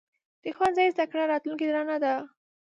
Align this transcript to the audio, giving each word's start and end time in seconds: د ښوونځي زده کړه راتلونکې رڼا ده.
د 0.43 0.45
ښوونځي 0.55 0.85
زده 0.93 1.05
کړه 1.11 1.23
راتلونکې 1.31 1.73
رڼا 1.75 1.97
ده. 2.03 2.13